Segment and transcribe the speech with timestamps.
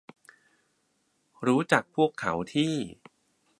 [1.45, 2.73] รู้จักพวกเขาที่